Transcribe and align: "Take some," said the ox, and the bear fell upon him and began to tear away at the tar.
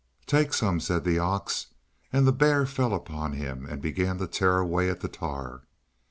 "Take 0.25 0.51
some," 0.55 0.79
said 0.79 1.03
the 1.03 1.19
ox, 1.19 1.67
and 2.11 2.25
the 2.25 2.31
bear 2.31 2.65
fell 2.65 2.95
upon 2.95 3.33
him 3.33 3.67
and 3.67 3.83
began 3.83 4.17
to 4.17 4.25
tear 4.25 4.57
away 4.57 4.89
at 4.89 5.01
the 5.01 5.07
tar. 5.07 5.65